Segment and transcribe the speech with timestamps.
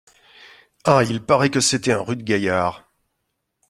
[0.83, 1.03] Ah!
[1.07, 2.91] il paraît que c’était un rude gaillard!